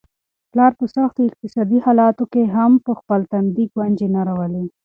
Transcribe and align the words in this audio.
پلار 0.51 0.71
په 0.79 0.85
سختو 0.95 1.21
اقتصادي 1.29 1.79
حالاتو 1.85 2.23
کي 2.33 2.43
هم 2.55 2.71
په 2.85 2.91
خپل 2.99 3.19
تندي 3.31 3.65
ګونجې 3.73 4.07
نه 4.15 4.21
راولي. 4.27 4.65